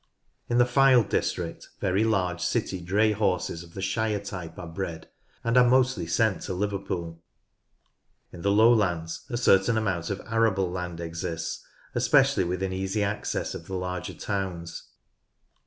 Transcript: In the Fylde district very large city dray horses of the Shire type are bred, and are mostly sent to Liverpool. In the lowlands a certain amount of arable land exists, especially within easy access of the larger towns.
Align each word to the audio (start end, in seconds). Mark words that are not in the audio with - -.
In 0.49 0.57
the 0.57 0.65
Fylde 0.65 1.09
district 1.09 1.69
very 1.79 2.03
large 2.03 2.41
city 2.41 2.81
dray 2.81 3.11
horses 3.11 3.61
of 3.61 3.75
the 3.75 3.83
Shire 3.83 4.19
type 4.19 4.57
are 4.57 4.65
bred, 4.65 5.07
and 5.43 5.55
are 5.57 5.69
mostly 5.69 6.07
sent 6.07 6.41
to 6.41 6.55
Liverpool. 6.55 7.21
In 8.33 8.41
the 8.41 8.49
lowlands 8.49 9.25
a 9.29 9.37
certain 9.37 9.77
amount 9.77 10.09
of 10.09 10.19
arable 10.25 10.71
land 10.71 10.99
exists, 10.99 11.63
especially 11.93 12.43
within 12.45 12.73
easy 12.73 13.03
access 13.03 13.53
of 13.53 13.67
the 13.67 13.75
larger 13.75 14.15
towns. 14.15 14.87